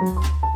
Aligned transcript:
Música 0.00 0.49